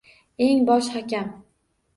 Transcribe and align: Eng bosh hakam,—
Eng 0.45 0.63
bosh 0.69 0.89
hakam,— 0.95 1.31